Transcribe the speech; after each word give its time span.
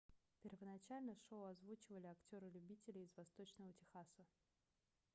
первоначально 0.41 1.15
шоу 1.29 1.43
озвучивали 1.45 2.07
актёры-любители 2.07 3.01
из 3.05 3.15
восточного 3.15 3.71
техаса 3.73 4.25